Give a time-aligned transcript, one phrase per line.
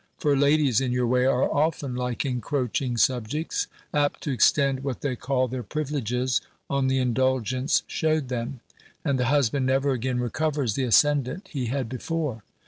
[0.17, 5.15] For ladies in your way are often like encroaching subjects; apt to extend what they
[5.15, 8.61] call their privileges, on the indulgence shewed them;
[9.05, 12.41] and the husband never again recovers the ascendant he had before."